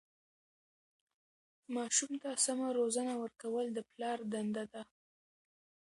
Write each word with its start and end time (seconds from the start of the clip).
ماسوم 1.75 2.11
ته 2.23 2.29
سمه 2.45 2.67
روزنه 2.77 3.13
ورکول 3.23 3.65
د 3.73 3.79
پلار 3.91 4.19
دنده 4.31 4.63
ده. 4.73 4.81